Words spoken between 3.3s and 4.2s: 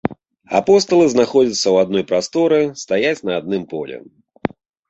на адным поле.